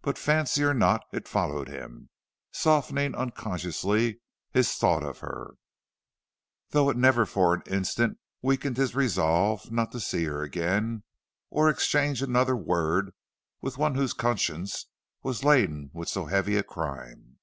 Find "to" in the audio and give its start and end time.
9.90-9.98